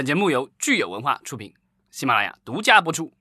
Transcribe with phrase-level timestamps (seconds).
[0.00, 1.52] 本节目由聚友文化出品，
[1.90, 3.12] 喜马拉雅独家播出。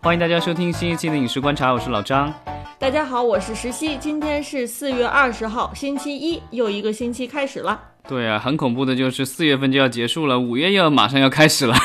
[0.00, 2.34] 欢迎大家收听新一期的《影视观察》，我是老张。
[2.80, 3.96] 大家好，我是石溪。
[3.98, 7.80] 今天是四月二十号，星期一，又一个星期开始了。
[8.08, 11.76] 对啊，很恐怖的就是四月份就要结束了，五月又要马上要开始了。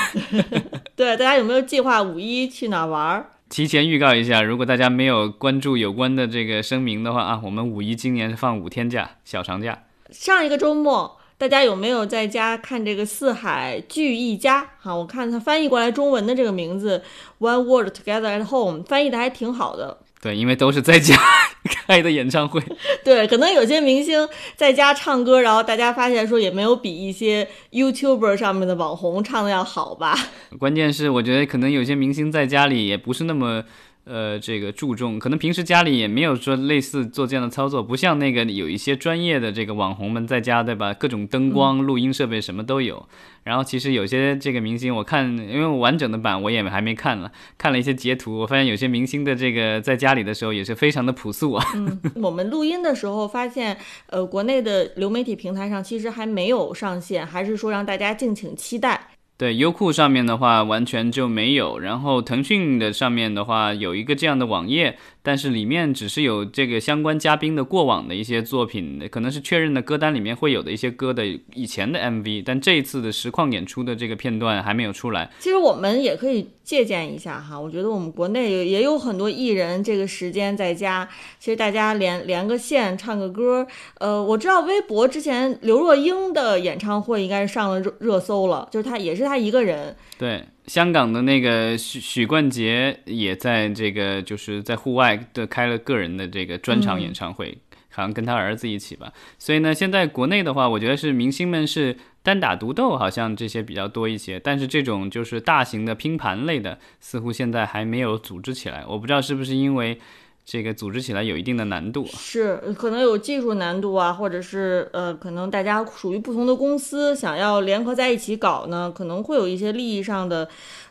[0.98, 3.30] 对，大家有没有计划五一去哪玩儿？
[3.50, 9.84] 提前预告一下，如果大家没有关注有关的这个声明的话啊，我们五一今年是放五天假，小长假。
[10.10, 14.64] 上一个周末，大家有没有在家看这个《四海聚一家》？
[14.80, 17.02] 哈，我看它翻译过来中文的这个名字
[17.46, 20.00] 《One World Together at Home》，翻译的还挺好的。
[20.22, 21.16] 对，因为都是在家
[21.88, 22.62] 开的演唱会。
[23.06, 30.18] 对，可能有些明星在家唱歌，然后大家发现说也没有比一些 YouTuber 上面的网红唱的要好吧。
[30.58, 33.64] 关键是我觉得可能有些明星在家里也不是那么。
[34.08, 40.94] 呃，这个注重可能平时家里也没有说类似做这样的操作，不像那个有一些专业的这个网红们在家，对吧？
[40.94, 43.08] 各种灯光、录音设备什么都有。
[43.44, 51.66] 然后其实有些这个明星，我看因为完整的版我也还没看了，看了一些截图，我发现有些明星的这个在家里的时候也是非常的朴素啊。
[51.76, 53.78] 嗯， 我们录音的时候发现，
[54.08, 59.10] 呃，国内的流媒体平台上其实还没有上线，还是说让大家敬请期待。
[59.38, 64.98] 对优酷上面的话完全就没有，然后腾讯的上面的话有一个这样的网页。
[65.28, 75.30] 但是里面只是有这个相关嘉宾的过往的一些作品，可能是确认的歌单里面会有的一些歌的以前的 MV，但这一次的实况演出的这个片段还没有出来。
[75.40, 81.06] 其实我们也可以借鉴一下哈，我觉得我们国内也有很多艺人这个时间在家，
[81.38, 83.68] 其实大家连连个线唱个歌，
[84.00, 89.94] 呃，我知道微博之前刘若英的演唱会应该是上了热热搜了，就是她也是她一个人。
[90.18, 90.46] 对。
[90.68, 97.58] 香港的那个许许冠杰也在这个就是在户外的开了个人的这个专场演唱会，
[97.90, 99.12] 好像跟他儿子一起吧。
[99.40, 104.40] 所以呢，现在国内的话，我觉得是明星们是单打独斗，好像这些比较多一些。
[104.40, 108.86] 但是这种就是大型的拼盘类的，似乎现在还没有组织起来。
[108.88, 110.00] 我不知道是不是因为。
[110.50, 120.48] 这个组织起来有一定的难度，是可能有技术难度啊，或者是呃，可能大家属于不同的公司，想要联合在一起搞呢，可能会有一些利益上的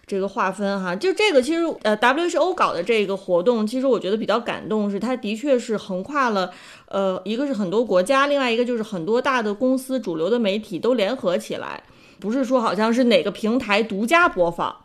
[0.06, 0.94] 这个划分哈。
[0.94, 6.52] 就这个其实呃，WHO 搞的这个活动，其实我觉得比较感动，是它的确是横跨了
[6.88, 11.82] 呃，一个是很多国家，另外一个就是很多大的公司、主流的媒体都联合起来，
[12.20, 14.76] 不是说好像是哪个平台独家播放。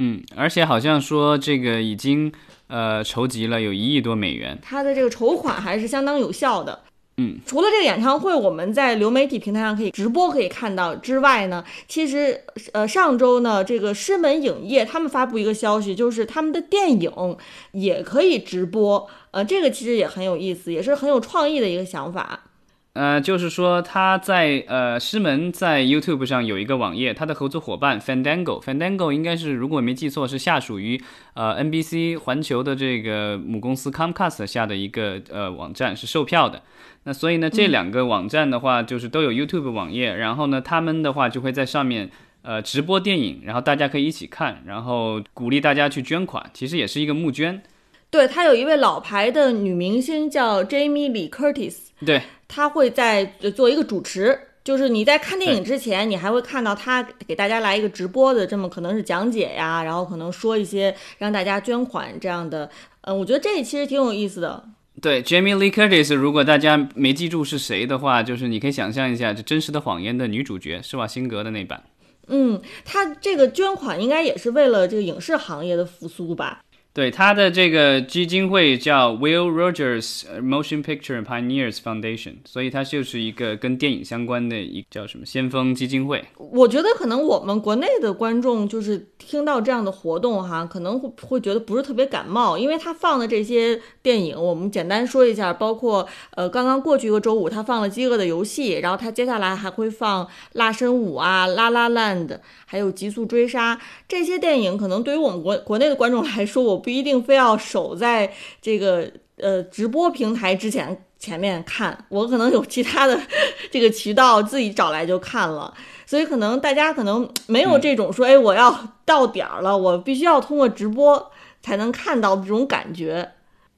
[0.00, 2.30] 嗯，而且好像说这个已经。
[2.70, 6.80] 呃，筹集了有一亿多美元，他的这个筹款还是相当有效的。
[7.16, 12.40] 嗯，除了这个演唱会，我们在流媒体平台上可以直播可以看到之外呢，其实
[12.72, 17.36] 呃上周呢，这个狮门影业他们发布一个消息，就是他们的电影
[17.72, 19.06] 也可以直播。
[19.32, 22.44] 呃，这个其实也很有意思，也是很有创意的一个想法。
[22.92, 31.00] 呃，就是说他在呃师门在 YouTube 上有一个网页，他的合作伙伴 Fandango，Fandango 应该是如果没记错是下属于
[31.34, 36.62] 呃 NBC 环球的这个母公司 Comcast 下的一个呃网站是售票的。
[37.04, 42.10] 那所以呢，这两个网站的话就是都有 YouTube 网页，然后呢，他们的话就会在上面
[42.42, 47.62] 呃直播电影，然后大家可以一起看，然后鼓励大家去捐款，其实也是一个募捐。
[48.10, 52.22] 对他有一位老牌的女明星叫 Jamie Lee Curtis，对。
[52.52, 53.24] 他会在
[53.54, 62.68] 做一个主持，就是你在看电影之前，你还会看到他给大家来一个直播的这么可能是讲解呀，然后可能说一些让大家捐款这样的。
[63.02, 64.64] 嗯，我觉得这其实挺有意思的。
[65.00, 71.84] 对，Jamie Lee Curtis，如果大家没记住是谁的话，就是你可以想象一下，这《真实的谎言》的女主角施瓦辛格的那版。
[72.26, 76.60] 嗯，他这个捐款应该也是为了这个影视行业的复苏吧。
[76.92, 86.24] 对他的这个基金会叫 Will Rogers Motion Picture Pioneers Foundation，所以它就是一个跟电影相关的一个叫什么先锋基金会。
[86.36, 100.24] 我觉得可能我们国内的观众就是听到这样的活动哈，可能会会觉得不是特别感冒，因为他放的这些电影，我们简单说一下，包括呃刚刚过去一个周五他放了《饥饿的游戏》，然后他接下来还会放
[100.54, 102.26] 《辣身舞》啊，《La La Land》，
[102.66, 103.76] 还有《极速追杀》
[104.08, 106.79] 这些电影，可能对于我们国国内的观众来说，我。
[106.80, 108.32] 不一定非要守在
[108.62, 113.20] 这个呃直播平台之前前面看，我可能有其他的
[113.70, 115.72] 这个渠道自己找来就看了，
[116.06, 121.30] 所以可能大家可能没有这种说，哎，我要到点儿了，我必须要通过直播
[121.60, 123.32] 才能看到这种感觉。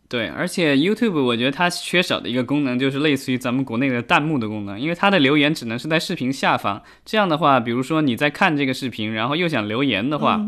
[0.09, 6.81] 对，而且 YouTube 我觉得它缺少的一个功能就是类似于咱们国内的弹幕的功能，因为它的留言只能是在视频下方。
[7.05, 10.41] 这样的话，比如说你在看这个视频，然后又想留言的话。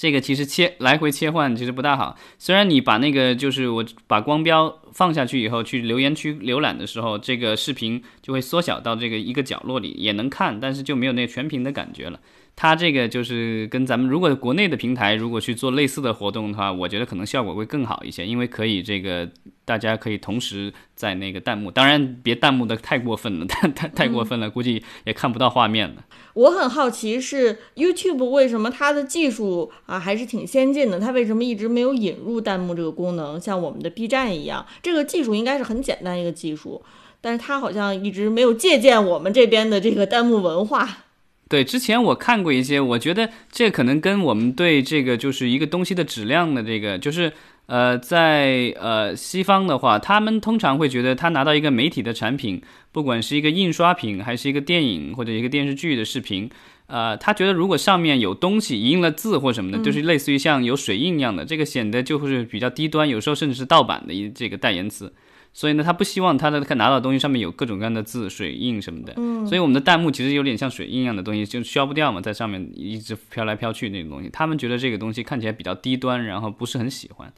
[0.00, 12.20] 这个其实切来回切换其实不大好，虽然你把那个就是我把光标放下去以后，去留言区浏览的时候，这个视频就会缩小到这个一个角落里，也能看，但是就没有那全屏的感觉了。
[12.56, 19.30] 它这个就是跟咱们如果国内的平台如果去做类似的活动的话，我觉得可能效果会更好一些，因为可以这个
[19.64, 26.04] 大家可以同时在那个弹幕，当然别弹幕的太过分了，太太太过分了，估计也看不到画面了。
[26.34, 36.82] 我很好奇是 YouTube 为什么它的技术啊还是挺先进的，它为什么一直没有引入弹幕这个功能，像我们的 B 站一样，这个技术应该是很简单一个技术，
[37.20, 41.04] 但是他好像一直没有借鉴我们这边的这个弹幕文化。
[41.48, 47.32] 对，之前我看过一些，我觉得这可能跟我们对这个就是一个东西的质量的这个，就是
[47.64, 52.60] 呃，在呃西方的话，他们通常会觉得他拿到一个媒体的产品，
[52.92, 56.50] 不管是一个印刷品，还是一个电影或者一个电视剧的视频，
[56.88, 65.12] 呃，他觉得如果上面有东西印了字或什么的，就是类似于像有水印一样的，这个显得就会是比较低端，有时候甚至是盗版的一这个代言词。
[65.52, 69.14] 所以呢，他不希望他的拿到的东西上面有各种各样的字、水印什么的。
[69.16, 74.28] 嗯，所以我们的弹幕其实有点像水印一样的东西，就消不掉嘛，在上面一直飘来飘去那种东西。
[74.30, 77.32] 他们觉得这个东西看起来比较低端，然后不是很喜欢。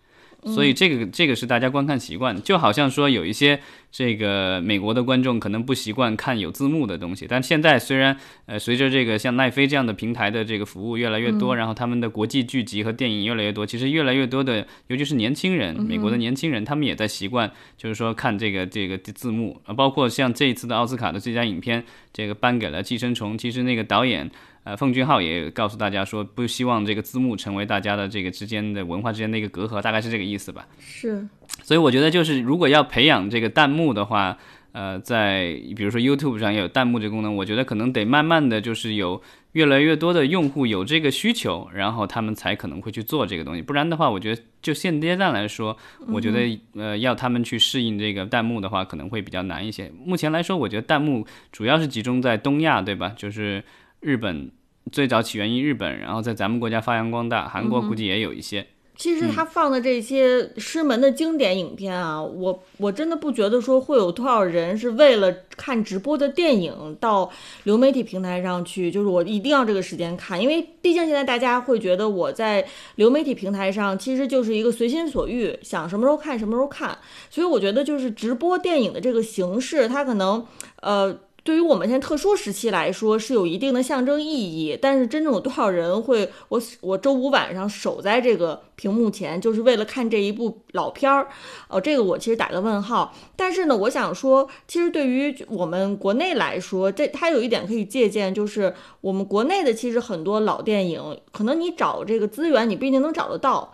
[0.45, 3.61] 所以这个这个是大家观看习惯，就好像说有一些
[3.93, 8.17] 这个美国的观众可能不习惯看有字幕的东西，但现在虽然
[8.47, 19.61] 呃随着这个像奈飞这样的平台的这个服务越来越多，然后他们的国际剧集和电影越来越多，其实越来越多的尤其是年轻人，美国的年轻人他们也在习惯，就是说看这个这个字幕。
[19.67, 24.31] 啊，包括像这一次的奥斯卡的最佳影片，这个颁给了《寄生虫》，其实那个导演。
[24.63, 30.69] 呃，奉俊昊也告诉大家说，不希望这个字幕成为大家的这个之间的文化之间的一个隔阂，大概是这个意思吧。
[30.79, 31.27] 是，
[31.63, 34.37] 所以我觉得就是如果要培养这个弹幕的话，
[34.73, 39.23] 呃，在比如说 YouTube 上也有弹幕这个功能，我觉得可能得慢慢的就是有
[39.53, 43.63] 越来越多的用户有这个需求，然后他们才可能会去做这个东西。
[43.63, 45.75] 不然的话，我觉得就现阶段来说，
[46.07, 49.91] 我觉得呃要他们去适应这个弹幕的话，可能会比较难一些。
[50.05, 53.15] 目前来说，我觉得弹幕主要是集中在东亚，对吧？
[53.17, 53.65] 就是。
[54.01, 54.51] 日本
[54.91, 57.47] 最早起源于日本，然后在咱们国家发扬光大。
[57.49, 58.67] 韩国估计也有一些。
[58.97, 67.31] 其实他放的这些师门的经典影片啊，我我真的不觉得说会有多少人是为了看直播的电影到
[67.65, 72.63] 流媒体平台上去，就是我一定要这个时间看，因为毕竟现在大家会觉得我在
[72.97, 76.99] 流媒体平台上其实就是一个随心所欲，想什么时候看什么时候看。
[77.31, 80.47] 所以我觉得就是直播电影的这个形式，它可能
[80.83, 81.19] 呃。
[81.43, 91.29] 对于我们现在特殊时期来说是有一定的象征意义，但是真正有多少人会我我周五晚上守在这个屏幕前，就是为了看这一部老片儿？
[91.69, 93.15] 哦，这个我其实打个问号。
[93.37, 103.73] 但是呢，我想说，其实对于我们国内来说，这它有一点可以借鉴，就是我们国内的其实很多老电影，可能你找这个资源，你不一定能找得到。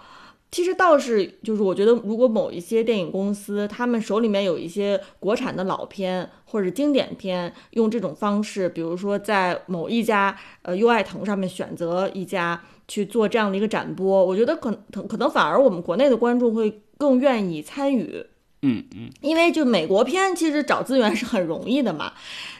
[0.50, 18.24] 其实倒是，就是我觉得，如果某一些电影公司，他们手里面有一些国产的老片或者经典片，用这种方式，比如说在某一家呃优爱腾上面选择一家去做这样的一个展播，我觉得可能可能反而我们国内的观众会更愿意参与。
[18.66, 22.12] 嗯嗯，因为就美国片其实找资源是很容易的嘛。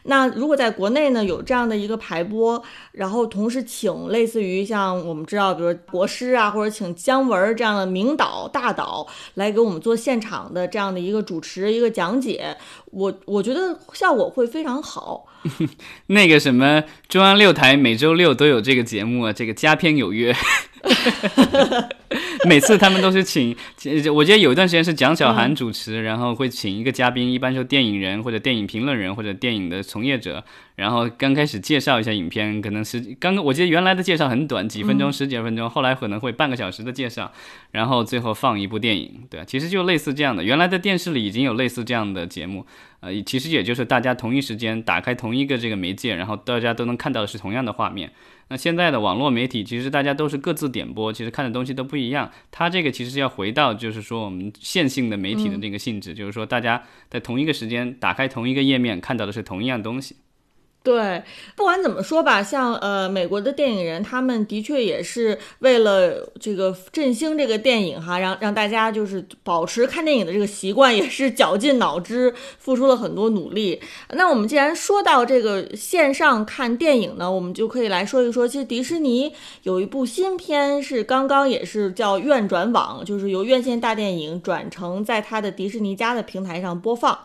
[0.05, 2.63] 那如果在国内呢有这样的一个排播，
[2.93, 9.05] 然后同时请类似于像我们知道，比如国师啊，或者请姜文这样的名导大导
[9.35, 12.57] 来给我们做现场的这样的一个主持一个讲解，
[12.97, 15.27] 我我觉得效果会非常好。
[16.09, 20.35] 那个什么中央六台每周六都有这个节目啊，这个佳片有约。
[22.49, 23.55] 每次他们都是请，
[24.15, 30.43] 我记得有一段时间是蒋小涵主持，然后会请一个嘉宾，一般就电影人或者电影评论人或者电影的从业者，
[30.77, 37.33] 然后刚开始介绍一下影片，可能是刚刚我记得原来的介绍很短，几分钟十几分钟，后来可能会半个小时的介绍，
[37.73, 42.67] 然后最后放一部电影，对，其实就类似这样的，原来的电视里已经有类似这样的节目，
[43.01, 48.13] 呃，其实也就是大家同一时间打开同一个这个媒介，然后大家都能看到的是同样的画面。
[48.49, 52.31] 那现在的网络媒体，其实大家都是各自点播，其实看的东西都不一样。
[52.53, 60.15] 它这个其实要回到，就是说我们线性的媒体的那个性质，就是说大家在同一个时间打开同一个页面，看到的是同一样东西。
[60.87, 61.21] 对，
[61.57, 73.81] 不管怎么说吧，像呃美国的电影人，他们的确也是为了这个振兴这个电影哈，让让大家就是保持看电影的这个习惯，也是绞尽脑汁，付出了很多努力。
[74.11, 79.33] 那我们既然说到这个线上看电影呢，我们就可以来说一说，其实迪士尼
[79.65, 87.19] 有一部新片是刚刚也是叫院转网，就是由院线大电影转成在它的迪士尼家的平台上播放。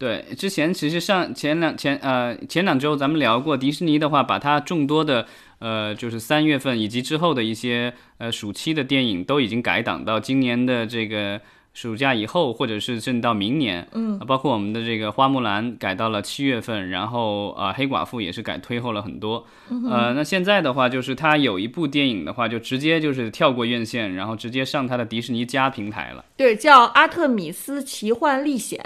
[0.00, 5.26] 对，之前其实上前两前呃前两周咱们聊过，迪士尼的话，把它众多的
[5.58, 11.38] 呃就是三月份以及之后的一些呃暑期的电影都已经改档到今年的这个
[11.74, 26.24] 暑假以后，或者是甚至到明年，嗯，包括我们的这个花木兰改到了七月份，然后呃黑寡妇也是改推后了很多，呃，那现在的话就是它有一部电影的话，就直接就是跳过院线，然后直接上它的迪士尼加平台了。
[26.38, 28.80] 对，叫《阿特米斯奇幻历险》。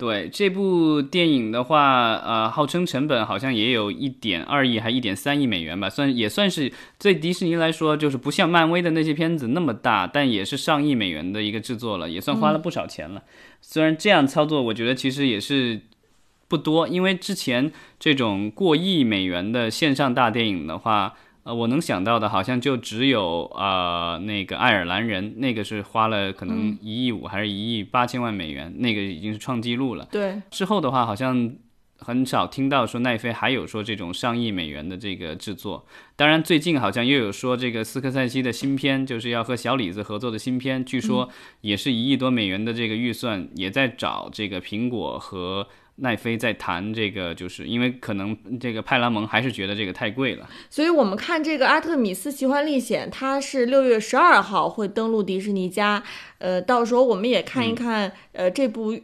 [0.00, 13.22] 对这部电影的话，呃，号称成本好像也有一点二亿，还一点三亿美元吧，算也算是对迪士尼来说，就是不像漫威的那些片子那么大，但也是上亿美元的一个制作了，也算花了不少钱了。
[13.60, 15.82] 虽然这样操作，我觉得其实也是
[16.48, 21.14] 不多，因为之前这种过亿美元的线上大电影的话。
[21.42, 30.06] 呃，我能想到的，好像就只有呃那个爱尔兰人，那个是花了可能一亿五还是一亿八千万美元，那个已经是创纪录了。
[30.12, 31.54] 对，之后的话，好像
[31.98, 35.86] 很少听到说奈飞还有说这种上亿美元的这个制作。
[36.14, 41.30] 当然，最近好像又有说这个斯科塞西的新片，就是要和小李子合作的新片，据说
[41.62, 45.66] 也是一亿多美元的这个预算，也在找这个苹果和。
[46.00, 56.02] 奈飞在谈这个，就是因为可能这个派拉蒙还是觉得这个太贵了，所以我们看这个《阿特米斯奇幻历险》，它是六月十二号会登陆迪士尼家，
[56.38, 58.98] 呃，到时候我们也看一看，呃，这部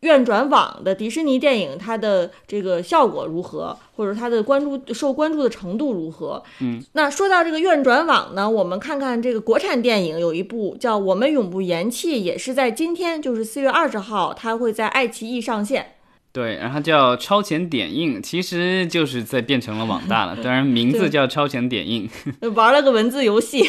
[0.00, 6.42] 院转网的迪士尼电影它的这个效果如何，或者它的关注受关注的程度如何。
[6.60, 15.94] 嗯，那说到这个院转网呢，我们看看这个国产电影有一部叫《我们永不言弃》，也是在今天，就是四月二十号，它会在爱奇艺上线。
[16.32, 20.34] 对，然后叫超前点映，其实就是在变成了网大了。
[20.42, 22.08] 当然，名字叫超前点映，
[22.54, 23.68] 玩了个文字游戏。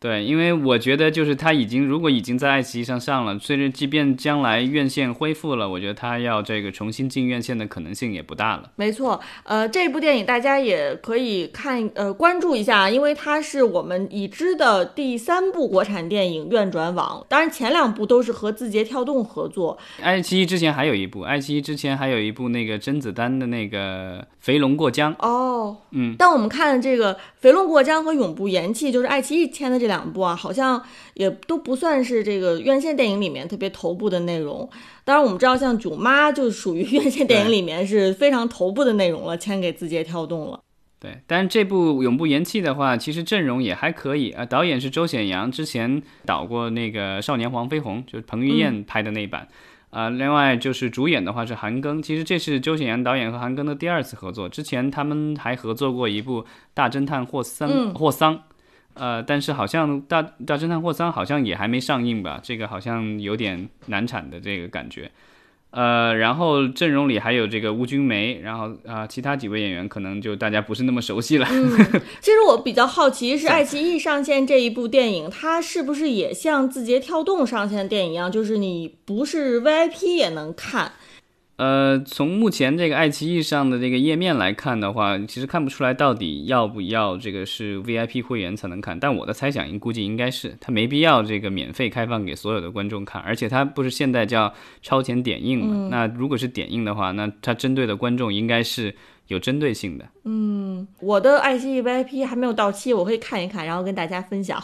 [0.00, 8.70] 对，因为我觉得就是它已经，如果已经在爱奇艺上上了，虽然即便将来院线恢复了，我觉得它要这个重新进院线的可能性也不大了。
[8.76, 17.22] 没错，呃，这部电影大家也可以看，呃，关注一下，因为它是我们已知的第三部国产电影院转网。
[17.28, 19.76] 当然，前两部都是和字节跳动合作。
[20.00, 25.14] 爱奇艺之前还有一部，爱奇艺之前还有一部那个甄子丹的那个《肥龙过江》。
[25.18, 29.89] 哦，嗯，但我们看这个《肥龙过江》和《永不言弃》，就是爱奇艺签的这。
[29.90, 30.80] 两部啊，好像
[31.14, 34.66] 也都不算是这个院线电影里面特别头部的内容。
[35.04, 40.60] 当然，我们知道像《囧妈》就属于 院线电影里面是非常头部的内容了，签给字节跳动了。
[41.00, 44.44] 对，但是这部《永不言弃》的话，其实阵容也还可以啊。
[44.44, 49.48] 导演是周显阳，之前导过那个《少年黄飞鸿》，就是彭于晏拍的那版。
[49.88, 56.42] 啊，另外就是主演的话是韩庚，其实这是周显阳导演和韩庚的第二次合作，之前他们还合作过一部
[56.74, 58.36] 《大侦探霍森霍桑》。
[59.00, 62.38] 呃，但是好像大大侦探霍桑好像也还没上映吧？
[62.42, 65.10] 这个好像有点难产的这个感觉。
[65.70, 71.46] 呃，然后阵容里还有这个邬君梅，然后啊，其他几位演员可能就大家不是那么熟悉了。
[71.50, 71.70] 嗯，
[72.20, 80.92] 其实我比较好奇是爱奇艺上线这一部电影，它是不是也像字节跳动上线电影一样，就是你不是 VIP 也能看？
[81.60, 88.98] 呃，从目前这个爱奇艺上的这个页面来看的话，其实看不出来到底要不要这个是 VIP 会员才能看。
[88.98, 95.88] 但我的猜想，估计应该是他没必要这个免费开放给所有的观众看，而且它不是现在叫超前点映嘛？
[95.90, 98.94] 那如果是点映的话，那它针对的观众应该是
[99.26, 100.08] 有针对性的。
[100.24, 104.58] 嗯，我的爱奇艺 VIP 还没有到期，我可以看一看，然后跟大家分享。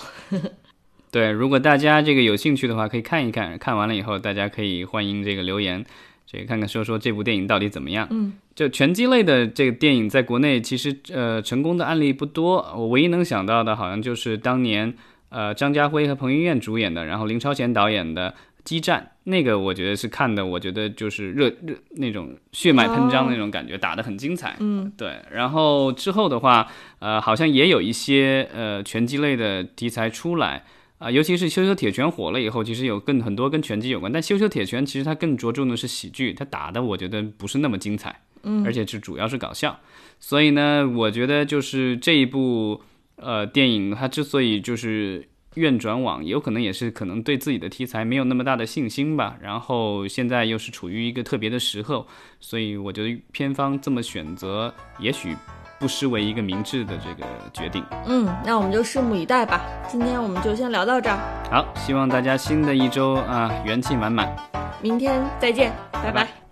[1.12, 5.84] 对，如果大家这个有兴趣的话，可以看一看，看完了以后，大家可以欢迎这个留言。
[6.26, 8.08] 这个看看说说这部电影到底怎么样？
[8.10, 12.56] 嗯，就拳击类的这个电影，在国内其实呃成功的案例不多。
[12.76, 14.92] 我唯一能想到的，好像就是当年
[15.28, 18.30] 呃张家辉和彭于晏主演的，然后林超贤导演的
[18.64, 24.56] 《激战》，那个我觉得是看的，我觉得就是热热那种血脉喷张的那种感觉，打得很精彩。
[24.58, 25.20] 嗯，对。
[25.30, 26.66] 然后之后的话，
[26.98, 30.64] 呃，好像也有一些呃拳击类的题材出来。
[30.98, 34.10] 啊，尤其是《羞羞铁拳》火了以后，其实有更很多跟拳击有关。
[34.10, 39.78] 但《羞羞铁拳》其实它更着重的是喜剧，它打的我觉得不是那么精彩，嗯，而且是主要是搞笑。
[40.18, 42.80] 所以呢，我觉得就是这一部
[43.16, 49.36] 呃电影，它之所以就是院转网，有可能也是可能对自己的题材没有那么大的信心吧。
[49.42, 52.06] 然后现在又是处于一个特别的时候，
[52.40, 55.36] 所以我觉得片方这么选择，也许。
[55.78, 57.84] 不失为一个明智的这个决定。
[58.06, 59.60] 嗯，那我们就拭目以待吧。
[59.88, 61.18] 今天我们就先聊到这儿。
[61.50, 64.34] 好，希望大家新的一周啊元气满满。
[64.80, 66.45] 明天再见，拜拜。